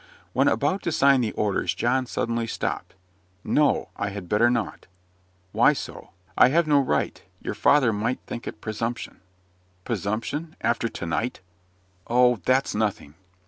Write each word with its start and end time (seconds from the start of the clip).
When 0.33 0.47
about 0.47 0.81
to 0.81 0.91
sign 0.91 1.21
the 1.21 1.31
orders, 1.33 1.75
John 1.75 2.07
suddenly 2.07 2.47
stopped. 2.47 2.95
"No; 3.43 3.89
I 3.95 4.09
had 4.09 4.27
better 4.27 4.49
not." 4.49 4.87
"Why 5.51 5.73
so?" 5.73 6.09
"I 6.35 6.47
have 6.49 6.65
no 6.65 6.79
right; 6.79 7.21
your 7.39 7.53
father 7.53 7.93
might 7.93 8.19
think 8.25 8.47
it 8.47 8.61
presumption." 8.61 9.19
"Presumption? 9.85 10.55
after 10.59 10.89
to 10.89 11.05
night!" 11.05 11.41
"Oh, 12.07 12.37
that's 12.37 12.73
nothing! 12.73 13.13